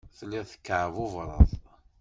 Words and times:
Telliḍ 0.17 0.45
tekkeɛbubreḍ. 0.51 1.47